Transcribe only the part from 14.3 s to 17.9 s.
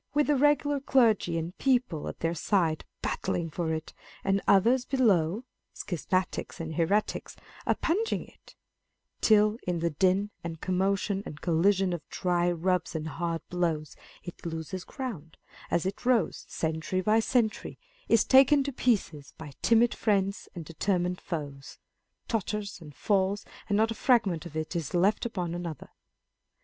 loses ground, as it rose, century by century;